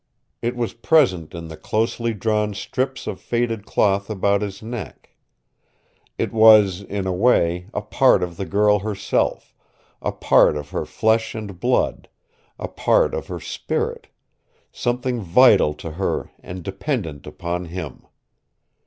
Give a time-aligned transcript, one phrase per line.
[0.41, 5.11] It was present in the closely drawn strips of faded cloth about his neck.
[6.17, 9.53] It was, in a way, a part of the girl herself,
[10.01, 12.09] a part of her flesh and blood,
[12.57, 14.07] a part of her spirit
[14.71, 18.07] something vital to her and dependent upon him.